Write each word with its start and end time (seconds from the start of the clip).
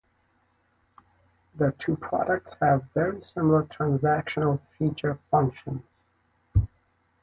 The 1.53 1.75
two 1.77 1.95
products 1.95 2.53
have 2.59 2.89
very 2.95 3.21
similar 3.21 3.65
transactional 3.65 4.59
feature 4.79 5.19
functions. 5.29 5.83